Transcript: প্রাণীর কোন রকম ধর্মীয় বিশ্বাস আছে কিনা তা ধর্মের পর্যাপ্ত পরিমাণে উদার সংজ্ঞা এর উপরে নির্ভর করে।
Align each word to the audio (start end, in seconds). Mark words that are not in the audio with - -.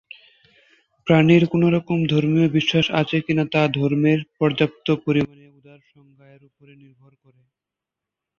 প্রাণীর 1.07 1.43
কোন 1.51 1.63
রকম 1.75 1.97
ধর্মীয় 2.11 2.47
বিশ্বাস 2.57 2.85
আছে 3.01 3.17
কিনা 3.25 3.43
তা 3.53 3.61
ধর্মের 3.77 4.19
পর্যাপ্ত 4.37 4.87
পরিমাণে 5.05 5.45
উদার 5.57 5.79
সংজ্ঞা 5.91 6.27
এর 6.35 6.41
উপরে 6.49 6.73
নির্ভর 6.81 7.11
করে। 7.23 7.41